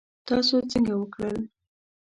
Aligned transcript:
تاسو 0.27 0.55
څنګه 0.71 0.93
وکړل؟ 0.97 1.37